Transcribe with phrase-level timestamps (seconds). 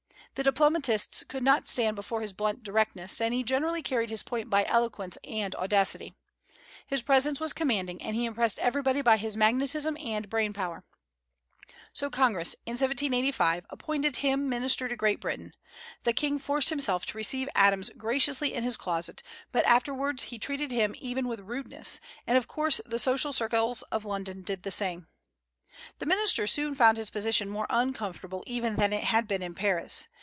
[0.35, 4.49] The diplomatists could not stand before his blunt directness, and he generally carried his point
[4.49, 6.15] by eloquence and audacity.
[6.87, 10.83] His presence was commanding, and he impressed everybody by his magnetism and brainpower.
[11.91, 15.53] So Congress, in 1785, appointed him minister to Great Britain.
[16.03, 20.71] The King forced himself to receive Adams graciously in his closet, but afterwards he treated
[20.71, 25.07] him even with rudeness; and of course the social circles of London did the same.
[25.99, 30.07] The minister soon found his position more uncomfortable even than it had been in Paris.